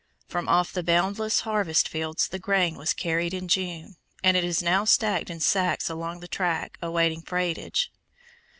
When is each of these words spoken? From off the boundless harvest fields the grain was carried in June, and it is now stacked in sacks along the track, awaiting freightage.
From 0.27 0.49
off 0.49 0.73
the 0.73 0.81
boundless 0.81 1.41
harvest 1.41 1.87
fields 1.87 2.27
the 2.27 2.39
grain 2.39 2.75
was 2.75 2.91
carried 2.91 3.35
in 3.35 3.47
June, 3.47 3.97
and 4.23 4.35
it 4.35 4.43
is 4.43 4.63
now 4.63 4.83
stacked 4.83 5.29
in 5.29 5.39
sacks 5.39 5.91
along 5.91 6.21
the 6.21 6.27
track, 6.27 6.79
awaiting 6.81 7.21
freightage. 7.21 7.91